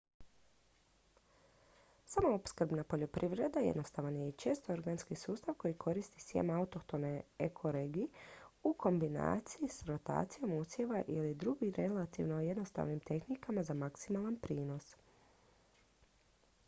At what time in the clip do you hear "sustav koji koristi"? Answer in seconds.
5.15-6.21